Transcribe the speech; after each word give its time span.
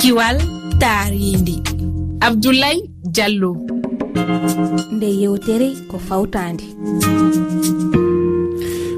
kiwal 0.00 0.38
taaridi 0.78 1.62
abdoulaye 2.20 2.80
diallo. 3.04 3.56
Nde 4.92 5.06
yewtere 5.22 5.68
ko 5.88 5.98
fawtande 5.98 6.64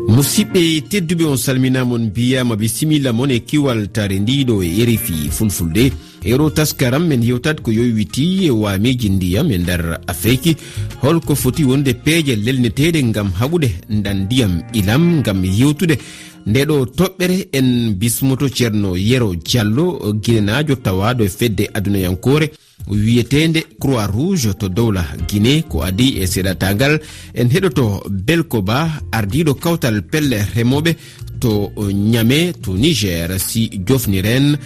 musidɓe 0.08 0.80
tedduɓe 0.90 1.24
on 1.24 1.36
salminamon 1.36 2.02
mbiyama 2.06 2.56
bisimilla 2.56 3.12
mon 3.12 3.30
e 3.30 3.38
kiwal 3.40 3.88
tare 3.92 4.18
ndiɗo 4.18 4.62
e 4.62 4.84
rfi 4.86 5.30
fulfulde. 5.30 5.92
Ero 6.24 6.50
taskaram 6.50 7.06
men 7.08 7.22
yewtat 7.22 7.60
ko 7.62 7.72
yowiti 7.72 8.44
e 8.46 8.50
wamiji 8.50 9.08
ndiyam 9.10 9.50
e 9.50 9.58
nder 9.58 9.98
afrique. 10.06 10.56
Holko 11.02 11.34
foti 11.34 11.64
wonde 11.64 11.94
peeje 11.94 12.36
lelneteɗe 12.36 13.02
gam 13.12 13.30
haɓude 13.40 13.68
ndan 13.90 14.24
ndiyam 14.24 14.62
ilam 14.74 15.22
gam 15.22 15.44
yewtude 15.44 15.98
ndeɗo 16.46 16.86
toɓɓere 16.98 17.48
en 17.52 17.94
bismoto 18.00 18.48
ceerno 18.48 18.96
yero 18.96 19.34
diallo 19.34 20.14
guinenajo 20.22 20.74
tawaɗo 20.76 21.24
e 21.24 21.28
fedde 21.28 21.64
adunayankore 21.74 22.46
wiyetede 22.88 23.60
croix 23.80 24.06
rouge 24.12 24.50
to 24.58 24.68
dowla 24.68 25.04
guine 25.28 25.62
ko 25.68 25.82
adi 25.82 26.18
e 26.22 26.26
seeɗatagal 26.26 27.00
en 27.34 27.48
heɗoto 27.48 28.02
belkoba 28.10 28.76
ardiɗo 29.12 29.54
kawtal 29.54 30.02
pelle 30.02 30.38
remoɓe 30.54 30.96
to 31.42 31.72
ñame 31.92 32.52
to 32.62 32.70
niger 32.76 33.38
si 33.40 33.68
jofniren. 33.86 34.56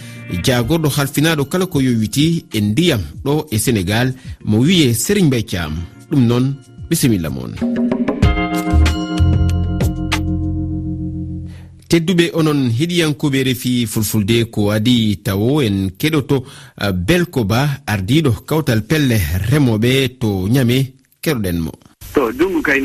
Jagorɗo 0.45 0.89
halfinaɗo 0.89 1.45
kala 1.45 1.65
ko 1.65 1.79
yowiti 1.81 2.45
e 2.53 2.59
ndiyam 2.61 3.01
ɗo 3.25 3.47
e 3.51 3.57
sénégal. 3.57 4.13
Mo 4.45 4.57
wiye 4.59 4.93
sérigne 4.93 5.27
mbay 5.27 5.43
thiam 5.43 5.73
ɗum 6.11 6.21
noon 6.27 6.45
bisimilla 6.89 7.29
moon. 7.29 7.51
tedduɓe 11.89 12.31
onon 12.33 12.69
heɗiyankoɓe 12.77 13.43
refi 13.43 13.85
fulfulde 13.87 14.45
ko 14.51 14.71
adi 14.71 15.17
tawo 15.23 15.61
en 15.61 15.89
keɗoto 15.99 16.43
belko 17.07 17.43
ba 17.43 17.81
ardiɗo 17.85 18.31
kawtal 18.47 18.81
pelle 18.89 19.17
remoɓe 19.51 20.17
to 20.19 20.47
ñame 20.49 20.93
keɗoɗen 21.23 21.59
mo. 21.65 21.71
To 22.13 22.31
junngo 22.31 22.61
fay 22.63 22.81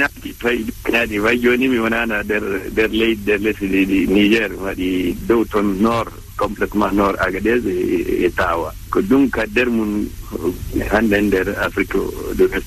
faynaaji 0.82 1.18
fay 1.24 1.36
jooni 1.42 1.68
mi 1.68 1.78
wonana 1.78 2.22
nder 2.22 2.42
nder 2.72 2.90
leydi 2.90 3.22
nder 3.22 3.40
lesdi 3.40 3.84
ɗi 3.90 3.98
niger 4.14 4.50
waɗi 4.64 5.16
dow 5.28 5.44
toon 5.44 5.68
nord 5.80 6.10
complètement 6.36 6.92
nord 6.92 7.16
agadés 7.20 7.62
e, 7.66 8.26
e 8.26 8.30
tawa. 8.36 8.72
Ko 8.90 9.00
ɗum 9.00 9.30
ka 9.30 9.42
nder 9.46 9.68
mum 9.70 10.06
hannde 10.90 11.16
e 11.18 11.22
nder 11.22 11.48
afrique 11.66 11.96
de 12.36 12.44
west 12.52 12.66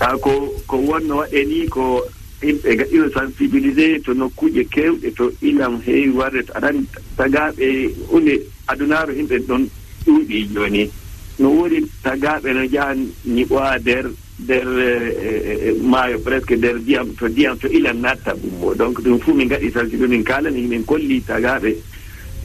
haa 0.00 0.12
euh, 0.12 0.18
ko 0.20 0.32
ko 0.66 0.76
wonno 0.80 1.16
waɗe 1.20 1.44
ni 1.44 1.66
ko 1.68 2.00
yimɓe 2.42 2.76
gaɗino 2.76 3.08
sensibilisé 3.10 4.00
to 4.04 4.12
nokkuuje 4.14 4.64
keewɗe 4.68 5.14
to 5.16 5.32
ilam 5.40 5.80
heewi 5.86 6.10
warde 6.10 6.42
to 6.44 6.52
aɗani 6.52 6.84
tagaaɓe 7.16 7.66
hunde 8.10 8.34
adunaaru 8.66 9.12
yimɓe 9.16 9.38
ɗon 9.48 9.68
ɗuuɗi 10.06 10.48
jooni. 10.54 10.90
No 11.38 11.48
wori 11.50 11.84
tagaaɓe 12.02 12.52
no 12.54 12.64
jaha 12.68 12.94
ñiɓoa 13.26 13.78
nder 13.80 14.04
nder 14.38 14.66
e, 14.78 14.90
e, 15.28 15.52
e, 15.68 15.72
maayo 15.82 16.18
presque 16.18 16.56
nder 16.56 16.76
ndiyam 16.76 17.08
to 17.16 17.28
ndiyam 17.28 17.56
to 17.58 17.68
ilam 17.68 18.00
natta 18.00 18.34
ɓummo 18.34 18.74
donc 18.76 19.00
ɗum 19.00 19.18
fuu 19.20 19.34
min 19.34 19.46
ngaɗi 19.48 19.70
sensibilisé 19.72 20.08
min 20.08 20.24
kaalani 20.24 20.60
min 20.66 20.84
kolli 20.84 21.20
tagaaɓe 21.22 21.76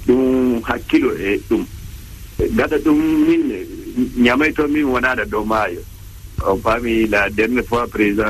ɗum 0.08 0.62
hakkilo 0.64 1.12
e 1.20 1.40
ɗum. 1.50 1.66
Gaɗa 2.56 2.78
ɗum 2.80 2.98
min 3.28 3.44
ñamay 4.24 4.54
to 4.54 4.68
min 4.68 4.84
wonaɗa 4.86 5.26
dow 5.26 5.44
maayo. 5.44 5.80
On 6.44 6.58
paami 6.58 7.08
la 7.08 7.30
dernière 7.30 7.64
fois 7.66 7.86
président 7.88 8.24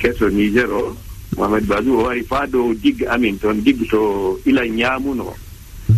keso 0.00 0.28
niger 0.28 0.70
o 0.72 0.96
mohamed 1.36 1.66
basou 1.66 1.98
o 2.00 2.02
wari 2.08 2.22
faa 2.24 2.46
dow 2.46 2.72
digge 2.74 3.06
amin 3.06 3.38
toon 3.38 3.60
digge 3.62 3.86
to 3.90 4.40
ila 4.46 4.66
ñaamuno 4.66 5.34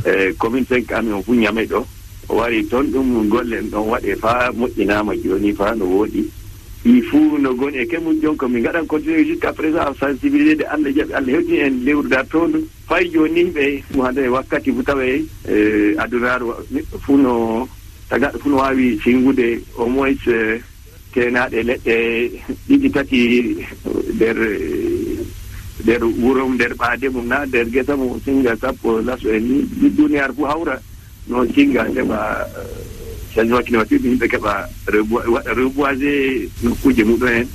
e 0.04 0.32
commune 0.38 0.64
cinq 0.68 0.92
amin 0.92 1.12
o 1.14 1.22
fuu 1.22 1.34
ñame 1.34 1.64
ɗo. 1.66 1.84
O 2.28 2.36
wari 2.36 2.64
toon 2.66 2.86
ɗum 2.92 3.28
gollen 3.28 3.70
ɗon 3.70 3.88
waɗe 3.88 4.16
faa 4.20 4.50
moƴƴinaama 4.52 5.14
jooni 5.24 5.52
faa 5.52 5.74
no 5.74 5.84
wooɗi 5.84 6.22
ɗi 6.84 7.00
fuu 7.10 7.38
no 7.38 7.54
goni 7.54 7.78
e 7.78 7.86
kemum 7.86 8.18
jon 8.22 8.36
ko 8.36 8.48
min 8.48 8.60
ngaɗan 8.62 8.86
continué 8.86 9.24
jusqu'à 9.24 9.52
présent 9.52 9.94
sensibilisé 10.00 10.56
de 10.56 10.64
allah 10.64 10.90
jaɓi 10.92 11.12
allah 11.14 11.32
hewtini 11.34 11.60
en 11.60 11.74
lewruda 11.84 12.24
toon 12.24 12.52
fay 12.88 13.10
jooni 13.12 13.44
ɓe 13.54 13.82
hade 14.02 14.18
e 14.24 14.28
wakkati 14.28 14.72
fo 14.72 14.82
tawe 14.82 15.06
e 15.48 15.94
adunaaru 15.98 16.52
neɗɗo 16.72 16.98
fuu 17.00 17.16
no 17.18 17.68
tagaɗo 18.10 18.38
fuu 18.38 18.50
no 18.50 18.56
waawi 18.56 18.98
singude 19.04 19.62
au 19.78 19.86
moins 19.88 20.14
e 20.26 20.60
keenaaɗe 21.12 21.62
leɗɗe 21.62 21.94
ɗiɗi 22.68 22.88
tati 22.90 23.20
nder 24.14 24.36
nder 25.84 26.02
wuro 26.22 26.46
mum 26.46 26.54
nder 26.54 26.74
ɓaade 26.74 27.08
mum 27.12 27.26
na 27.28 27.46
nder 27.46 27.66
gesa 27.70 27.96
mum 27.96 28.20
singa 28.24 28.56
sappo 28.56 29.00
laso 29.00 29.28
en 29.28 29.40
ni 29.42 29.62
ɗi 29.80 29.88
duniyaaru 29.96 30.34
fof 30.34 30.48
hawra 30.48 30.76
noon 31.28 31.48
singa 31.54 31.84
heɓa 31.96 32.18
changement 33.34 33.64
climatique 33.64 34.04
yimɓe 34.04 34.26
keɓa 34.28 34.68
waɗa 35.32 35.54
reboisé 35.54 36.48
nokkuuje 36.62 37.04
muɗum 37.04 37.28
en 37.28 37.46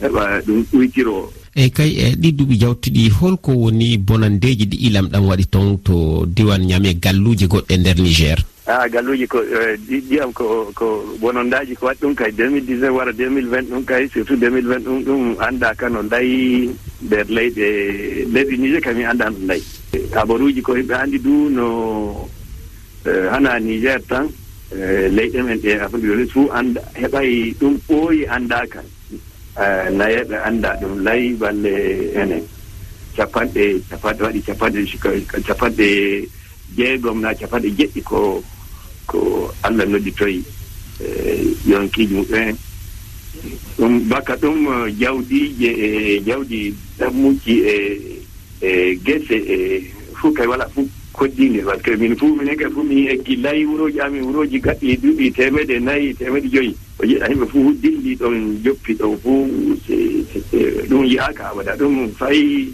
heɓa 0.00 0.40
ɗum 0.46 0.64
ɓuytiro 0.72 1.32
eyi 1.54 1.70
kay 1.70 1.90
e 2.00 2.16
ɗi 2.16 2.32
duuɓi 2.32 2.56
jawtuɗi 2.60 3.08
holko 3.10 3.52
woni 3.52 3.98
bonandeji 3.98 4.64
ɗi 4.66 4.76
ilam 4.88 5.06
ɗam 5.12 5.28
waɗi 5.28 5.44
toon 5.46 5.78
to 5.84 6.24
diwan 6.26 6.64
ñaame 6.66 6.94
galluje 6.94 7.46
goɗɗe 7.46 7.74
e 7.74 7.76
nder 7.78 7.98
niger? 8.00 8.38
a 8.66 8.88
galluji 8.88 9.26
ko 9.26 9.42
eh, 9.42 9.74
ƴiyam 9.90 10.30
ko 10.32 10.70
ko 10.74 11.02
bonondaji 11.18 11.74
ko 11.74 11.86
waɗi 11.86 11.98
ɗum 12.00 12.14
kay 12.14 12.30
2019 12.30 12.90
wara 12.94 13.10
2020 13.12 13.74
ɗum 13.74 13.84
kay 13.84 14.06
surtout 14.08 14.38
2020 14.38 14.86
ɗum 14.86 15.02
ɗum 15.04 15.36
annda 15.42 15.74
ka 15.74 15.88
no 15.88 16.02
dayi 16.02 16.70
nder 17.02 17.26
leyɗe 17.26 17.66
leydi 18.32 18.56
niger 18.58 18.80
kam 18.80 18.96
mi 18.96 19.04
annda 19.04 19.30
no 19.30 19.38
dayi 19.50 19.62
habaruji 20.14 20.58
eh, 20.58 20.62
ko 20.62 20.76
yimɓe 20.78 20.94
anndi 20.94 21.18
du 21.18 21.50
no 21.50 21.66
eh, 23.04 23.26
hana 23.34 23.58
niger 23.58 23.98
tan 24.08 24.28
leyɗe 25.10 25.42
men 25.42 25.58
ɗe 25.58 25.80
afrique 25.82 26.06
de 26.06 26.14
l'ouest 26.14 26.30
fof 26.32 26.46
annda 26.54 26.80
heɓay 26.94 27.54
ɗum 27.60 27.74
ɓooyi 27.88 28.26
annda 28.30 28.62
kan 28.70 28.86
nayeɓe 29.90 30.36
annda 30.44 30.70
ɗum 30.80 31.02
layi 31.02 31.34
balle 31.34 31.74
enen. 32.14 32.42
Capanɗe 33.16 33.82
capanɗe 33.90 34.22
waɗi 34.24 34.40
capanɗe 34.46 34.80
capanɗe 35.46 35.88
jeegom 36.76 37.20
na 37.20 37.34
capanɗe 37.34 37.70
jeɗɗi 37.78 38.02
ko 38.02 38.42
ko 39.06 39.50
allah 39.62 39.86
nodditoyi 39.86 40.42
e, 41.00 41.06
yonkiji 41.66 42.14
muɗumen 42.14 42.56
ɗum 43.78 44.08
baka 44.08 44.36
ɗum 44.36 44.66
e, 44.66 44.92
jawdije 45.00 45.70
e 45.70 46.20
jawdi 46.26 46.74
ɗammuji 46.98 47.54
e 47.66 47.76
e 48.62 48.94
gese 49.04 49.34
e 49.36 49.90
fuu 50.14 50.32
kay 50.32 50.46
wala 50.46 50.68
fuu 50.68 50.86
koddinde 51.12 51.60
par 51.64 51.76
ce 51.76 51.82
que 51.82 51.96
min 51.96 52.14
fuu 52.16 52.34
minen 52.36 52.56
kay 52.56 52.70
fuu 52.70 52.82
mi 52.82 53.06
eggi 53.08 53.36
layi 53.36 53.64
wuroji 53.66 54.00
amin 54.00 54.22
wuroji 54.22 54.60
gaɗɗi 54.60 54.96
duuɓi 55.02 55.32
temedde 55.32 55.78
nayi 55.80 56.14
temedde 56.14 56.48
joyi. 56.48 56.74
O 56.98 57.04
jiɗa 57.04 57.28
yimɓe 57.28 57.46
fuu 57.50 57.72
dilli 57.82 58.16
ɗon 58.16 58.62
joppi 58.64 58.94
ɗon 58.94 59.18
fuu 59.22 59.76
ɗum 60.88 61.04
yiyaka 61.04 61.50
abada. 61.50 61.76
Ɗum 61.76 62.08
fay 62.16 62.68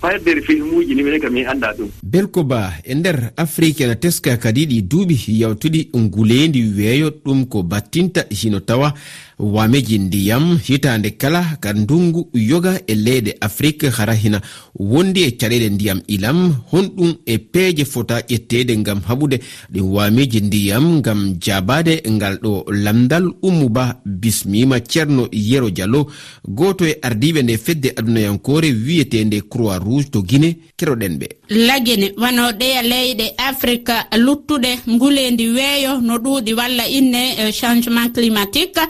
faydere 0.00 0.40
filmuji 0.42 0.94
ni 0.94 1.02
minen 1.02 1.20
ka 1.20 1.30
min 1.30 1.46
annda 1.46 1.72
ɗum. 1.78 1.88
belko 2.10 2.42
ba 2.44 2.72
e 2.84 2.94
nder 2.94 3.30
afrique 3.36 3.80
ene 3.84 3.94
teska 3.94 4.36
kadi 4.36 4.66
ɗi 4.66 4.82
duuɓi 4.90 5.16
yawtuɗi 5.40 5.80
nguleydi 5.96 6.60
weeyo 6.76 7.10
ɗum 7.24 7.46
ko 7.46 7.62
battinta 7.62 8.24
hino 8.30 8.60
tawa. 8.60 8.94
Wameji 9.40 9.98
ndiyam 9.98 10.58
hitande 10.68 11.10
kala 11.16 11.56
ka 11.60 11.72
ndungu 11.72 12.28
yoga 12.34 12.80
e 12.86 12.94
leyɗe 12.94 13.34
afrique 13.40 13.88
hara 13.88 14.14
hina. 14.14 14.40
Wondi 14.78 15.22
e 15.22 15.30
caɗele 15.30 15.68
ndiyam 15.70 16.00
ilam 16.08 16.54
honɗum 16.72 17.14
e 17.26 17.38
peeje 17.38 17.84
fota 17.84 18.20
ƴettede 18.28 18.76
ngam 18.78 19.00
haɓude. 19.08 19.40
Ɗin 19.72 19.82
wameji 19.82 20.40
ndiyam 20.40 20.98
ngam 20.98 21.36
jabade 21.40 22.02
ngal 22.10 22.36
ɗo 22.42 22.64
lamdal 22.84 23.32
ummuba 23.42 24.00
bismima 24.04 24.80
ceerno 24.80 25.28
yero 25.32 25.70
diallo 25.70 26.06
goto 26.48 26.84
e 26.84 26.98
ardiɓe 27.02 27.42
nde 27.42 27.56
fedde 27.58 27.92
adunayankore 27.96 28.68
wiyetende 28.72 29.40
croix 29.48 29.78
rouge 29.78 30.10
to 30.10 30.22
guine 30.22 30.56
keroɗen 30.76 31.16
ɓe. 31.18 31.26
Lage 31.48 31.96
lesdini 32.00 32.14
wano 32.16 32.52
ɗeya 32.52 32.80
e 32.82 32.88
leyɗe 32.88 33.34
afrique 33.38 33.92
luttuɗe 34.16 34.78
nguledi 34.88 35.48
weeyo 35.50 36.00
no 36.00 36.16
ɗuuɗi 36.18 36.54
walla 36.54 36.86
inne 36.88 37.36
e 37.38 37.52
changement 37.52 38.12
climatique. 38.14 38.80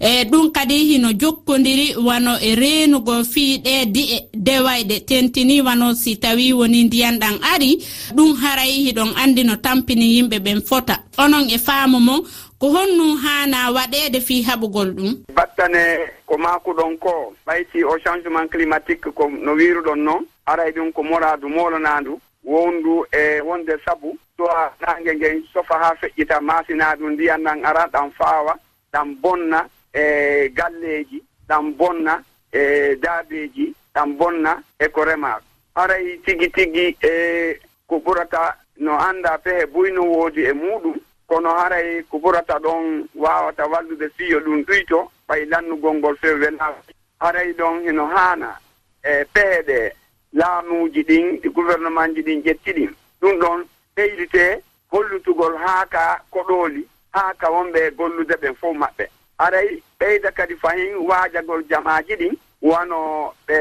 E 0.00 0.24
ɗum 0.24 0.52
kadi 0.52 0.74
hino 0.74 1.12
jokkodiri 1.12 1.96
wano 1.96 2.38
e 2.40 2.54
reenugo 2.54 3.24
fiiɗe 3.24 3.86
di 3.92 4.02
e 4.14 4.28
dewayɗe 4.34 5.00
tentini 5.06 5.60
wano 5.62 5.94
si 5.94 6.16
tawi 6.16 6.52
woni 6.52 6.84
ndiyan 6.84 7.18
ɗan 7.18 7.38
ari. 7.54 7.78
Ɗum 8.14 8.36
haray 8.36 8.72
hiɗon 8.86 9.14
andi 9.16 9.44
no 9.44 9.56
tampini 9.56 10.14
yimɓe 10.16 10.38
ɓen 10.38 10.62
fota. 10.62 10.98
Onon 11.18 11.50
e 11.50 11.58
faamu 11.58 12.00
mon 12.00 12.22
ko 12.58 12.66
honnu 12.68 13.16
haana 13.16 13.72
waɗeede 13.72 14.20
fii 14.20 14.42
haɓugol 14.42 14.94
ɗum? 14.94 15.24
Battane 15.34 15.98
ko 16.26 16.38
maakuɗon 16.38 16.98
ko 16.98 17.34
ɓayti 17.46 17.84
o 17.84 17.98
changement 17.98 18.48
climatique 18.50 19.10
ko 19.14 19.28
no 19.28 19.54
wiiruɗon 19.54 19.96
noon. 20.04 20.26
Aray 20.46 20.72
ɗum 20.72 20.92
ko 20.92 21.02
moradu 21.02 21.48
molonandu 21.48 22.20
wondu 22.44 23.06
e 23.12 23.40
wonde 23.40 23.78
sabu. 23.84 24.18
So 24.36 24.46
a 24.46 24.72
nangue 24.80 25.14
nguen 25.14 25.44
sofa 25.52 25.74
ha 25.78 25.94
feƴƴita 26.00 26.40
masina 26.40 26.96
ɗum 26.96 27.10
ndiyan 27.12 27.44
ɗan 27.44 27.64
ara 27.64 27.86
ɗan 27.92 28.10
faawa 28.12 28.54
ɗan 28.92 29.20
bonna 29.20 29.68
e 29.92 30.48
galleji 30.48 31.22
ɗan 31.48 31.76
bonna 31.76 32.24
e 32.52 32.96
daabeji 32.96 33.74
ɗan 33.94 34.16
bonna 34.16 34.62
e 34.78 34.88
ko 34.88 35.04
remaka 35.04 35.42
haray 35.74 36.18
tigi 36.24 36.48
tigi 36.50 36.96
e 37.02 37.58
ko 37.86 37.96
ɓurata 37.98 38.54
no 38.78 38.98
annda 38.98 39.38
pehe 39.38 39.66
buyno 39.66 40.02
woodi 40.02 40.44
e 40.44 40.52
muɗum 40.52 40.96
kono 41.26 41.50
haray 41.54 42.02
ko 42.10 42.18
ɓurata 42.18 42.58
ɗon 42.58 43.08
wawata 43.14 43.66
wallude 43.66 44.08
fiyo 44.16 44.40
ɗum 44.40 44.64
ɗuyto 44.64 45.10
ɓay 45.28 45.44
lannugol 45.50 45.94
ngol 45.96 46.16
few 46.16 46.34
welaa 46.40 46.74
haray 47.20 47.52
ɗon 47.52 47.82
hino 47.84 48.06
haana 48.06 48.56
e 49.04 49.24
peeɗe 49.34 49.92
laamuuji 50.32 51.02
ɗin 51.02 51.40
ɗi 51.42 51.48
gouvernement 51.48 52.14
ji 52.14 52.22
ɗin 52.22 52.42
ƴetti 52.42 52.72
ɗin. 52.72 52.90
Ɗum 53.20 53.38
ɗon 53.40 53.64
ɓeyditee 53.96 54.60
hollutugol 54.92 55.56
haa 55.56 55.84
ka 55.86 56.20
koɗooli 56.30 56.86
haa 57.12 57.32
ka 57.38 57.50
wonɓe 57.50 57.90
gollude 57.96 58.34
ɓen 58.42 58.54
fof 58.54 58.76
maɓɓe. 58.76 59.06
Aray 59.38 59.82
ɓeyda 60.00 60.30
kadi 60.32 60.54
fayin 60.56 60.94
waajagol 61.08 61.62
jamaaji 61.70 62.14
ɗin 62.16 62.34
wano 62.62 63.32
ɓe 63.48 63.56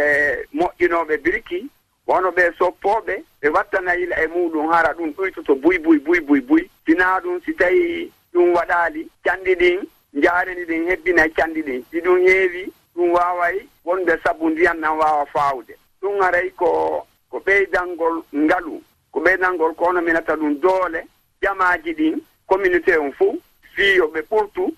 moƴƴinooɓe 0.54 1.18
biriki 1.24 1.68
wono 2.08 2.30
ɓe 2.32 2.52
soppooɓe 2.58 3.24
ɓe 3.42 3.48
wattanayila 3.50 4.16
e 4.24 4.28
muɗum 4.28 4.68
hara 4.72 4.94
ɗum 4.94 5.12
ɗuytoto 5.14 5.56
buy 5.56 5.78
buy 5.78 5.98
buy 6.00 6.20
buy 6.20 6.40
buy. 6.42 6.62
Sinaa 6.86 7.20
ɗum 7.22 7.42
si 7.46 7.54
tawii 7.54 8.12
ɗum 8.34 8.54
waɗaali 8.56 9.08
canndi 9.24 9.56
ɗin 9.56 9.80
njaareni 10.14 10.66
ɗin 10.66 10.88
hebbina 10.90 11.26
e 11.26 11.30
canndi 11.30 11.62
ɗin. 11.62 11.84
Si 11.92 12.02
ɗum 12.02 12.18
heewi 12.28 12.72
ɗum 12.96 13.12
waaway 13.14 13.60
wonde 13.86 14.18
sabu 14.24 14.50
ndiyan 14.50 14.80
nan 14.80 14.98
waawa 14.98 15.26
faawde. 15.26 15.74
ɗum 16.10 16.22
aray 16.22 16.50
ko 16.56 17.06
ko 17.30 17.38
ɓeydangol 17.46 18.24
ngalu 18.36 18.82
ko 19.12 19.20
ɓeydangol 19.20 19.76
kono 19.76 20.02
minata 20.02 20.36
ɗum 20.36 20.60
doole 20.60 21.06
jamaaji 21.42 21.94
ɗin 21.94 22.22
communauté 22.48 22.98
on 22.98 23.12
fof 23.12 23.36
fiyo 23.76 24.08
ɓe 24.08 24.22
ɓurtu 24.30 24.74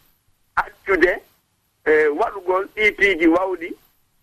accude 0.56 1.22
e 1.86 2.08
waɗugol 2.08 2.68
ɗipiiji 2.76 3.28
waawɗi 3.28 3.70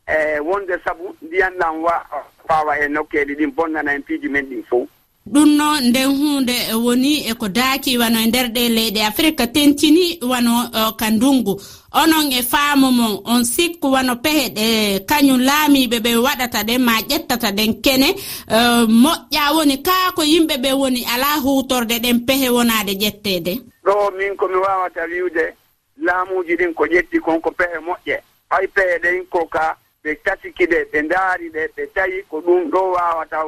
e 0.06 0.40
wonde 0.40 0.78
sabu 0.84 1.16
ndiyan 1.22 1.54
ɗan 1.58 1.80
wa 1.80 2.04
fawa 2.48 2.78
e 2.78 2.88
nokkeeli 2.88 3.34
ɗin 3.34 3.54
bonnana 3.54 3.94
en 3.94 4.02
piiji 4.02 4.28
men 4.28 4.46
ɗin 4.50 4.62
fof 4.64 4.88
ɗum 5.32 5.56
no 5.56 5.80
nden 5.80 6.08
hunde 6.18 6.56
woni 6.84 7.28
eko 7.30 7.48
daaki 7.48 7.98
wano 7.98 8.18
e 8.20 8.26
nder 8.26 8.46
ɗe 8.54 8.68
leyɗe 8.68 9.00
afrique 9.06 9.46
tentini 9.52 10.18
wano 10.22 10.70
e, 10.74 10.92
ka 10.98 11.10
ndungu. 11.10 11.60
Onon 11.92 12.32
e 12.32 12.42
faamu 12.42 12.90
mon 12.92 13.20
on 13.24 13.44
sikku 13.44 13.90
wano 13.92 14.16
pehe 14.16 14.48
ɗe 14.48 14.66
kañum 15.08 15.40
laamiɓe 15.40 15.98
ɓe 16.04 16.16
waɗata 16.24 16.62
ɗen 16.68 16.78
ma 16.82 16.92
ƴettata 17.08 17.50
ɗen 17.52 17.80
kene. 17.84 18.08
E, 18.48 18.58
moƴƴa 18.86 19.54
woni 19.56 19.76
kaa 19.82 20.12
ko 20.16 20.22
yimɓe 20.22 20.56
ɓe 20.62 20.72
woni 20.72 21.04
ala 21.14 21.40
hutorde 21.44 21.98
ɗen 21.98 22.24
pehe 22.26 22.48
wonade 22.48 22.92
ƴettede 23.02 23.52
ɗo 23.84 24.10
min 24.16 24.36
komi 24.36 24.56
wawata 24.56 25.02
wiwde 25.10 25.44
laamuji 26.02 26.54
ɗin 26.56 26.74
ko 26.74 26.84
ƴetti 26.86 27.18
kon 27.20 27.40
ko 27.40 27.50
pehe 27.50 27.78
moƴƴe. 27.86 28.16
Hay 28.50 28.66
pehe 28.66 28.98
ɗen 29.02 29.26
ko 29.30 29.46
ka 29.46 29.76
ɓe 30.04 30.14
tasikiɗe 30.24 30.78
ɓe 30.92 31.02
ndaari 31.02 31.48
ɗe 31.54 31.62
ɓe 31.76 31.82
tawi 31.94 32.22
ko 32.30 32.40
ɗum 32.40 32.70
ɗo 32.70 32.80
wawata 32.96 33.38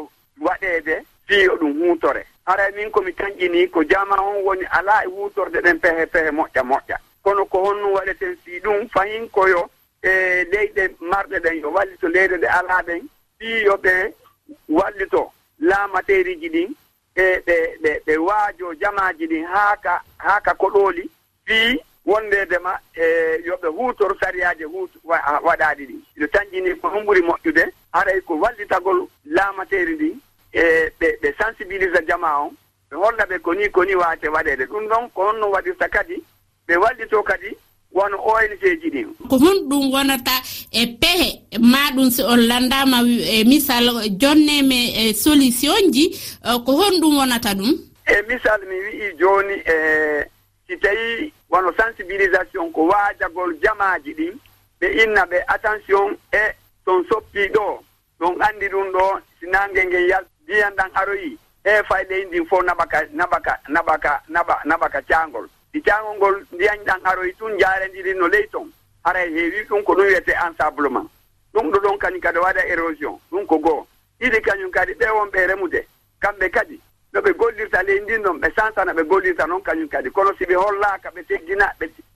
waɗeede. 0.41 0.97
fiyo 1.31 1.57
ɗum 1.57 1.79
huutore. 1.79 2.27
Haray 2.47 2.73
min 2.73 2.91
komi 2.91 3.13
tañƴini 3.13 3.71
ko 3.71 3.85
jama 3.85 4.17
on 4.21 4.43
woni 4.45 4.65
alaa 4.71 5.03
e 5.05 5.07
huutorde 5.07 5.61
ɗen 5.63 5.79
pehe 5.81 6.07
pehe 6.07 6.31
moƴƴa 6.31 6.63
moƴƴa. 6.65 6.97
Kono 7.23 7.45
ko 7.47 7.59
honno 7.65 7.93
waɗeten 7.93 8.37
si 8.45 8.59
ɗum 8.61 8.89
fayin 8.89 9.29
koyo 9.31 9.71
e 10.03 10.45
leyɗe 10.45 10.95
marɗe 11.01 11.39
ɗen 11.41 11.61
yo 11.63 11.71
wallito 11.71 12.09
leyɗe 12.09 12.37
ɗe 12.43 12.47
alaa 12.49 12.83
ɗen 12.83 13.03
fiyo 13.39 13.77
ɓe 13.77 14.13
wallito 14.69 15.33
laamateriji 15.61 16.49
ɗin 16.49 16.75
e 17.15 17.25
ɓe 17.47 17.57
ɓe 17.83 18.01
ɓe 18.07 18.17
waajo 18.19 18.75
jamaaji 18.75 19.27
ɗin 19.27 19.45
haa 19.47 19.77
ka 19.77 20.03
haa 20.19 20.41
ka 20.41 20.55
koɗooli 20.55 21.09
fii 21.47 21.79
wondedema 22.07 22.79
e 22.95 23.05
yo 23.45 23.55
ɓe 23.63 23.69
huutoro 23.69 24.17
sariyaaji 24.21 24.65
huut 24.65 24.91
waɗaaɗi 25.05 25.87
ɗin 25.87 26.01
ino 26.17 26.27
tañƴini 26.27 26.75
ko 26.81 26.89
ɗum 26.89 27.05
ɓuri 27.07 27.23
moƴƴude 27.23 27.65
haray 27.93 28.21
ko 28.21 28.35
wallitagol 28.39 29.07
laamateri 29.27 29.95
ndin 29.95 30.21
e 30.53 30.91
ɓe 31.01 31.07
ɓe 31.23 31.35
sensibilisa 31.39 32.01
jama 32.09 32.41
on 32.43 32.51
ɓe 32.91 32.97
holla 32.97 33.25
ɓe 33.27 33.39
koni 33.39 33.69
koni 33.71 33.95
waate 33.95 34.29
waɗede. 34.29 34.67
Ɗum 34.67 34.89
ɗon 34.89 35.11
ko 35.15 35.23
honno 35.27 35.51
waɗirta 35.51 35.89
kadi 35.89 36.23
ɓe 36.69 36.77
wallito 36.77 37.23
kadi 37.23 37.57
won 37.93 38.13
ong 38.15 38.55
ji 38.61 38.91
ɗin 38.91 39.09
ko 39.29 39.37
honɗum 39.39 39.93
wonata 39.93 40.33
e 40.73 40.87
pehe 40.87 41.43
maɗum 41.59 42.11
si 42.11 42.23
on 42.23 42.37
landama 42.49 43.03
e 43.03 43.45
misal 43.45 43.85
jonneme 44.21 44.95
e 44.95 45.15
solution 45.15 45.91
ji 45.93 46.07
e 46.45 46.53
ko 46.65 46.73
honɗum 46.73 47.19
wonata 47.19 47.55
ɗum? 47.55 47.75
E 48.07 48.23
misal 48.29 48.61
mi 48.69 48.77
wi'i 48.79 49.17
joni 49.19 49.55
e 49.67 50.25
si 50.67 50.77
tawi 50.77 51.33
wono 51.51 51.73
sensibilisation 51.77 52.73
ko 52.73 52.87
waajagol 52.87 53.55
jamaji 53.63 54.15
ɗin 54.15 54.35
ɓe 54.81 54.87
inna 55.03 55.25
ɓe 55.27 55.39
attention 55.49 56.17
e 56.33 56.55
ton 56.85 57.05
soppi 57.09 57.49
ɗo. 57.55 57.83
Ɗon 58.21 58.41
andi 58.41 58.69
ɗum 58.69 58.93
ɗo 58.93 59.21
sinange 59.41 59.85
ngel 59.87 60.09
yal. 60.09 60.25
ndiyan 60.51 60.75
ɗan 60.77 60.91
aroyi 60.95 61.39
e 61.65 61.83
fay 61.89 62.05
ley 62.11 62.25
ndin 62.25 62.47
fof 62.47 62.63
naɓaka 62.65 62.99
naɓaka 63.15 63.53
naɓaka 63.69 64.13
naɓa 64.29 64.55
naɓaka 64.65 65.01
caangol. 65.09 65.47
Ɗi 65.73 65.81
caangol 65.83 66.17
ngol 66.17 66.37
ndiyan 66.53 66.79
ɗan 66.85 67.01
aroyi 67.05 67.33
tun 67.39 67.59
jarendiri 67.59 68.15
no 68.15 68.27
ley 68.29 68.47
ton. 68.53 68.67
Haray 69.05 69.31
heewi 69.33 69.65
ɗum 69.69 69.83
ko 69.85 69.95
ɗum 69.95 70.07
wiyete 70.07 70.33
ensablement 70.47 71.09
ɗum 71.55 71.71
ɗo 71.71 71.79
ɗon 71.81 71.99
kañum 71.99 72.21
kadi 72.21 72.39
waɗa 72.39 72.67
érosion 72.67 73.19
ɗum 73.31 73.47
ko 73.47 73.59
goo. 73.59 73.87
Ɗiɗi 74.21 74.41
kañum 74.43 74.71
kadi 74.71 74.93
ɓe 74.95 75.07
wonɓe 75.11 75.47
remude. 75.47 75.87
Kamɓe 76.21 76.51
kadi 76.51 76.81
no 77.13 77.21
ɓe 77.21 77.33
gollirta 77.33 77.83
ley 77.83 78.01
ndin 78.01 78.23
ɗon 78.23 78.41
ɓe 78.41 78.51
sansana 78.57 78.93
ɓe 78.93 79.03
gollirta 79.07 79.47
noon 79.47 79.63
kañum 79.63 79.89
kadi. 79.89 80.11
Kono 80.11 80.33
si 80.37 80.45
ɓe 80.45 80.55
hollaka 80.55 81.11
ɓe 81.11 81.23
teggina 81.29 81.73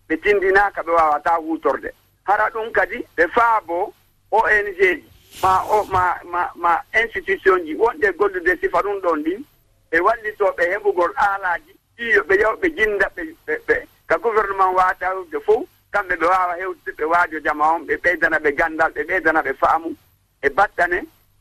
ɓe 0.08 0.16
tindinaka 0.22 0.82
ɓe 0.82 0.90
wawata 0.92 1.38
hutorde 1.38 1.90
hara 2.24 2.50
ɗum 2.50 2.72
kadi 2.72 2.98
ɓe 3.16 3.28
faabo 3.28 3.94
ong 4.32 4.74
ji. 4.78 5.04
ma 5.42 5.62
o 5.68 5.84
ma 5.84 6.18
ma 6.24 6.50
ma 6.54 6.80
institution 7.02 7.64
ji 7.64 7.74
wonɗe 7.74 8.12
gollude 8.16 8.56
sifa 8.60 8.82
ɗum 8.82 9.00
ɗon 9.00 9.22
ɗin 9.24 9.44
ɓe 9.90 10.00
wallitoɓe 10.00 10.62
heɓugol 10.72 11.12
haalaaji 11.16 11.72
ɗiyo 11.96 12.22
ɓe 12.28 12.34
yaw 12.40 12.56
ɓe 12.56 12.68
jinnda 12.76 13.08
ɓe 13.16 13.22
ɓe 13.66 13.86
ka 14.06 14.18
gouvernement 14.18 14.74
waata 14.76 15.06
hewde 15.10 15.40
fof 15.46 15.64
kamɓe 15.92 16.14
ɓe 16.16 16.26
waawa 16.26 16.54
hewde 16.56 16.90
ɓe 16.98 17.04
waajo 17.04 17.40
jama 17.40 17.72
on 17.74 17.86
ɓe 17.86 17.96
ɓeydana 18.02 18.38
ɓe 18.38 18.50
ganndal 18.58 18.92
ɓe 18.92 19.02
ɓeydana 19.08 19.42
ɓe 19.42 19.52
faamu 19.54 19.94
e 20.42 20.48
battane 20.50 20.98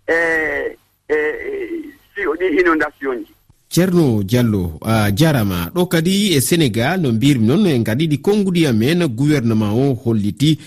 e 0.08 0.78
e 1.10 1.18
si 2.16 2.22
ɗi 2.26 2.60
inondation 2.60 3.26
ji. 3.26 3.33
ceerno 3.74 4.22
diallo 4.24 4.78
a 4.86 5.10
jarama. 5.12 5.72
Ɗo 5.74 5.88
kadi 5.88 6.34
e 6.38 6.42
sénégal 6.42 7.02
no 7.02 7.12
mbirmi 7.12 7.48
noon 7.48 7.66
en 7.66 7.82
gaɗiɗi 7.84 8.18
konngudi 8.22 8.68
amen 8.68 9.08
gouvernement 9.08 9.74
o 9.74 9.98
holliti 10.06 10.60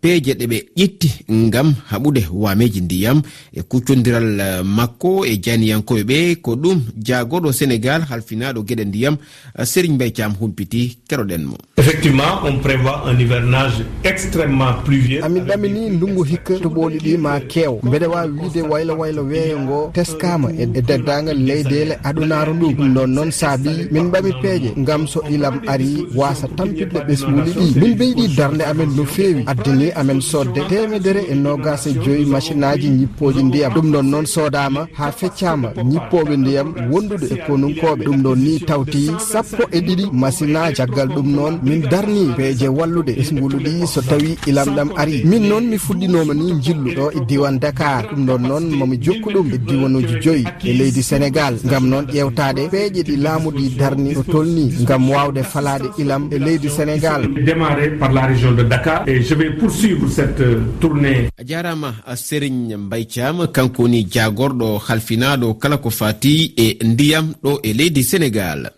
peeje 0.00 0.34
ɗe 0.38 0.46
ɓe 0.46 0.58
ƴetti 0.76 1.10
ngam 1.30 1.74
haɓude 1.90 2.22
wameji 2.32 2.80
ndiyam 2.80 3.22
e 3.52 3.62
kuccodiral 3.62 4.62
makko 4.64 5.24
e 5.26 5.36
janiyankoɓe 5.42 6.02
ɓe. 6.04 6.36
Ko 6.42 6.54
ɗum 6.56 6.80
jagoɗo 7.06 7.52
sénégal 7.52 8.02
halfinaɗo 8.08 8.62
gueɗe 8.62 8.84
ndiyam 8.84 9.16
sérigne 9.64 9.94
mbay 9.96 10.12
cam 10.12 10.32
humpiti 10.40 10.98
keroɗen 11.08 11.42
mo. 11.44 11.56
Effectivement 11.76 12.38
on 12.44 12.58
prévoit 12.60 13.02
un 13.06 13.18
hivernage 13.18 13.82
extrêmement 14.04 14.74
pluvieux. 14.84 15.24
Amin 15.24 15.42
ɗamini 15.44 15.90
ndungu 15.90 16.22
hikka 16.24 16.58
to 16.60 16.68
ɓooli 16.70 16.98
ɗi 16.98 17.16
ma 17.18 17.40
keew. 17.40 17.80
Mbeɗa 17.82 18.08
wawi 18.08 18.30
wiide 18.40 18.62
waylo 18.62 18.94
waylo 18.98 19.22
weeyo 19.24 19.58
ngo 19.60 19.90
teskama 19.92 20.50
e 20.52 20.66
deddagal 20.66 21.36
leydele 21.36 21.98
aɗuna 22.04 22.43
laaruɗum 22.44 22.74
ɗum 22.76 22.94
ɗon 22.94 23.06
noon 23.14 23.30
saabi 23.30 23.70
min 23.90 24.10
ɓami 24.12 24.30
peeje 24.42 24.70
ngam 24.78 25.06
so 25.06 25.20
ilam 25.30 25.60
ari 25.66 26.06
wasa 26.14 26.46
tampitde 26.56 26.98
ɓesguuli 27.08 27.50
ɗi. 27.56 27.80
Min 27.80 27.94
ɓeydi 27.98 28.28
darde 28.36 28.62
amen 28.70 28.90
no 28.96 29.04
feewi 29.04 29.42
addini 29.46 29.90
amen 30.00 30.20
sodde 30.20 30.60
temedere 30.68 31.22
e 31.30 31.34
nogas 31.34 31.86
e 31.86 31.92
joyi 32.04 32.24
machine 32.26 32.64
aji 32.64 32.88
ñippoji 32.90 33.42
ndiyam. 33.44 33.72
Ɗum 33.74 33.90
ɗon 33.92 34.02
noon 34.10 34.26
sodama 34.26 34.86
ha 34.98 35.10
feccama 35.12 35.68
ñippoɓe 35.90 36.36
ndiyam 36.36 36.68
wondude 36.92 37.26
e 37.34 37.36
konunkoɓe 37.46 38.04
ɗum 38.04 38.22
ɗon 38.22 38.36
ni 38.38 38.60
tawti 38.60 39.10
sappo 39.30 39.62
e 39.72 39.78
ɗiɗi 39.80 40.04
machine 40.12 40.56
aji 40.56 40.74
caggal 40.76 41.08
ɗum 41.08 41.28
noon 41.36 41.54
min 41.62 41.80
darni 41.90 42.32
peeje 42.36 42.68
wallude 42.68 43.12
ɓesguulu 43.18 43.58
ɗi 43.64 43.86
so 43.86 44.00
tawi 44.02 44.36
ilam 44.46 44.68
ɗam 44.76 44.88
ari. 44.96 45.22
Min 45.24 45.48
noon 45.48 45.64
mi 45.70 45.76
fuɗɗinoma 45.78 46.34
ni 46.34 46.52
jillu 46.64 46.90
ɗo 46.96 47.10
e 47.16 47.20
diwan 47.28 47.58
dakar. 47.58 48.04
Ɗum 48.12 48.26
ɗon 48.26 48.42
noon 48.48 48.64
mami 48.78 48.96
jokku 49.02 49.30
ɗum 49.30 49.46
e 49.54 49.58
diwanuji 49.58 50.14
joyyi 50.22 50.44
e 50.64 50.72
leydi 50.78 51.02
sénégal. 51.02 51.54
Gam 51.64 51.88
noon 51.88 52.04
ƴew 52.12 52.30
hawtaɗe 52.34 52.68
peeƴe 52.70 53.02
ɗi 53.02 53.16
laamu 53.16 53.50
ɗi 53.50 53.68
darni 53.78 54.14
ɗo 54.14 54.22
tolni 54.32 54.64
ngam 54.82 55.10
wawde 55.10 55.42
falade 55.42 55.88
ilam 55.98 56.28
e 56.32 56.38
leydi 56.38 56.68
sénégal. 56.68 57.22
Démarré 57.44 57.90
par 57.98 58.12
la 58.12 58.26
région 58.26 58.52
de 58.52 58.62
dakar 58.62 59.04
et 59.08 59.22
je 59.22 59.34
vais 59.34 59.50
poursuivre 59.50 60.08
cette 60.10 60.40
euh, 60.40 60.60
tournée. 60.80 61.28
A 61.38 61.44
jarama 61.46 61.94
sérigne 62.16 62.76
mbay 62.76 63.04
thiam 63.06 63.46
kanko 63.52 63.82
woni 63.82 64.06
jagorɗo 64.10 64.78
halfinaɗo 64.88 65.54
kala 65.54 65.76
ko 65.78 65.90
fati 65.90 66.54
e 66.56 66.78
ndiyam 66.84 67.34
ɗo 67.42 67.60
e 67.62 67.72
leydi 67.72 68.02
sénégal. 68.02 68.72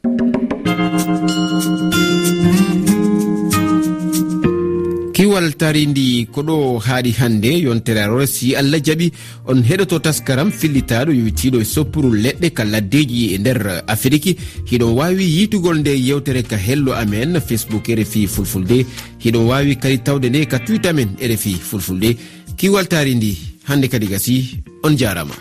ɗuwal 5.36 5.52
taridi 5.56 6.26
ko 6.32 6.40
ɗo 6.42 6.78
haaɗi 6.80 7.10
hannde 7.20 7.50
yontere 7.60 8.00
arore 8.00 8.26
si 8.26 8.54
allah 8.56 8.80
jaɓi 8.80 9.12
on 9.46 9.60
heɗoto 9.68 9.98
taskaram 10.00 10.50
fillitaɗo 10.50 11.12
yowitiɗo 11.12 11.60
e 11.60 11.64
soppuru 11.64 12.10
leɗɗe 12.24 12.48
ka 12.56 12.64
laddeji 12.64 13.34
e 13.34 13.38
nder 13.38 13.84
afrique 13.86 14.36
hiɗon 14.70 14.96
wawi 14.96 15.24
yitugol 15.36 15.78
nde 15.80 15.92
yewtere 16.08 16.42
ka 16.42 16.56
hello 16.56 16.92
amen 16.94 17.40
facebook 17.40 17.84
rfi 17.88 18.26
fulfulde. 18.26 18.86
Hiɗon 19.20 19.44
wawi 19.50 19.76
kadi 19.76 19.98
tawde 19.98 20.28
nde 20.30 20.46
ka 20.48 20.58
twit 20.58 20.86
amen 20.86 21.10
rfi 21.20 21.52
fulfulde. 21.68 22.16
Kiwal 22.56 22.86
taari 22.88 23.14
ndi 23.14 23.36
hannde 23.68 23.88
kadi 23.88 24.06
gasi 24.06 24.62
on 24.84 24.96
jarama. 24.96 25.34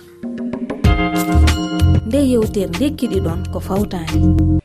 Nde 2.07 2.19
yewtere 2.31 2.67
dekkiɗi 2.79 3.19
ɗon 3.23 3.47
ko 3.53 3.59
fawtani 3.59 4.59